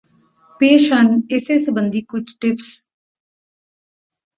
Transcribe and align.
ਪੇਸ਼ 0.59 0.91
ਹਨ 0.93 1.21
ਇਸੇ 1.31 1.57
ਸਬੰਧੀ 1.57 2.01
ਕੁਝ 2.01 2.23
ਟਿੱਪਸ 2.41 2.81